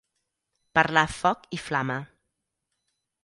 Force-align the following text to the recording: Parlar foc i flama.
Parlar 0.77 1.03
foc 1.17 1.45
i 1.57 1.61
flama. 1.67 1.99